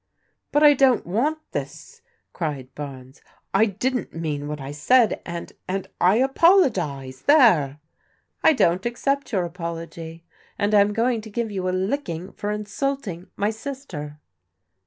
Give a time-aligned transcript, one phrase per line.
[0.51, 2.01] "But I don't want this,"
[2.33, 3.21] cried Barnes.
[3.53, 7.79] "I didn't mean what I said, and— and— ^I apologize,— there!""
[8.43, 10.23] I don't accept your apology,
[10.57, 14.19] and I am going to give you a licking for insulting my sister."